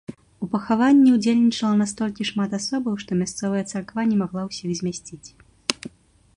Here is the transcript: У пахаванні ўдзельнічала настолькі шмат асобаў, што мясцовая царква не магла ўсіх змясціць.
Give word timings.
У 0.43 0.47
пахаванні 0.53 1.11
ўдзельнічала 1.17 1.73
настолькі 1.81 2.27
шмат 2.31 2.51
асобаў, 2.59 2.97
што 3.03 3.11
мясцовая 3.21 3.63
царква 3.75 4.01
не 4.15 4.21
магла 4.25 4.41
ўсіх 4.51 4.69
змясціць. 4.81 5.23